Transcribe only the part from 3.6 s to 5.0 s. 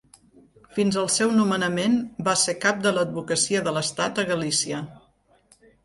de l'estat a Galícia.